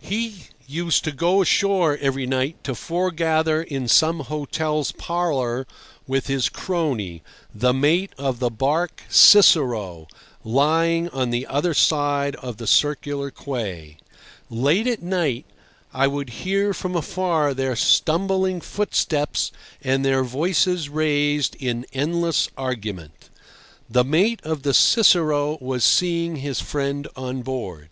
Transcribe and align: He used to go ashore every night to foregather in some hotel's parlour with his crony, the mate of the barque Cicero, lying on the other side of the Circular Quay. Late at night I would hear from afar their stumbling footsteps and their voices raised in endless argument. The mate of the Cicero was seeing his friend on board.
He 0.00 0.46
used 0.66 1.04
to 1.04 1.12
go 1.12 1.42
ashore 1.42 1.98
every 2.00 2.24
night 2.26 2.64
to 2.64 2.74
foregather 2.74 3.62
in 3.62 3.88
some 3.88 4.20
hotel's 4.20 4.90
parlour 4.92 5.66
with 6.06 6.28
his 6.28 6.48
crony, 6.48 7.22
the 7.54 7.74
mate 7.74 8.14
of 8.16 8.38
the 8.38 8.48
barque 8.48 9.02
Cicero, 9.10 10.06
lying 10.44 11.10
on 11.10 11.28
the 11.28 11.46
other 11.46 11.74
side 11.74 12.36
of 12.36 12.56
the 12.56 12.66
Circular 12.66 13.30
Quay. 13.30 13.98
Late 14.48 14.86
at 14.86 15.02
night 15.02 15.44
I 15.92 16.06
would 16.06 16.30
hear 16.40 16.72
from 16.72 16.96
afar 16.96 17.52
their 17.52 17.76
stumbling 17.76 18.62
footsteps 18.62 19.52
and 19.82 20.02
their 20.06 20.24
voices 20.24 20.88
raised 20.88 21.54
in 21.56 21.84
endless 21.92 22.48
argument. 22.56 23.28
The 23.90 24.04
mate 24.04 24.40
of 24.42 24.62
the 24.62 24.72
Cicero 24.72 25.58
was 25.60 25.84
seeing 25.84 26.36
his 26.36 26.60
friend 26.60 27.06
on 27.14 27.42
board. 27.42 27.90